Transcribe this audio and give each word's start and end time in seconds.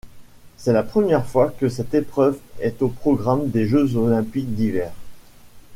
C'est 0.57 0.73
la 0.73 0.81
première 0.81 1.27
fois 1.27 1.51
que 1.59 1.69
cette 1.69 1.93
épreuve 1.93 2.39
est 2.59 2.81
au 2.81 2.87
programme 2.89 3.51
des 3.51 3.67
Jeux 3.67 3.97
olympiques 3.97 4.55
d'hiver. 4.55 4.91